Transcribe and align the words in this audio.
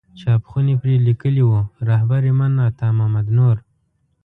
چاپ 0.19 0.41
خونې 0.49 0.75
پرې 0.81 0.95
لیکلي 1.07 1.43
وو 1.45 1.59
رهبر 1.89 2.21
من 2.39 2.53
عطا 2.69 2.87
محمد 2.97 3.27
نور. 3.37 3.55